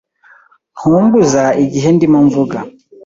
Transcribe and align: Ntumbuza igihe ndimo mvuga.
Ntumbuza 0.77 1.43
igihe 1.63 1.89
ndimo 1.95 2.19
mvuga. 2.27 2.57